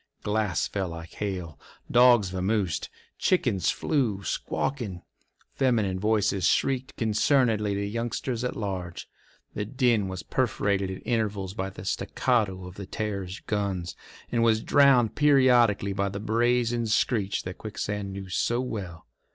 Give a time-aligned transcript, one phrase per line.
[0.23, 1.59] Glass fell like hail;
[1.91, 5.03] dogs vamosed; chickens flew, squawking;
[5.53, 9.07] feminine voices shrieked concernedly to youngsters at large.
[9.53, 13.95] The din was perforated at intervals by the staccato of the Terror's guns,
[14.31, 19.05] and was drowned periodically by the brazen screech that Quicksand knew so well.